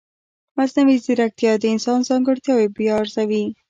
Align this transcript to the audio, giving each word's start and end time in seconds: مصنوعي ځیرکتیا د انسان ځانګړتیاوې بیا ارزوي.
مصنوعي 0.57 0.95
ځیرکتیا 1.05 1.51
د 1.59 1.63
انسان 1.73 1.99
ځانګړتیاوې 2.09 2.67
بیا 2.77 2.93
ارزوي. 3.01 3.43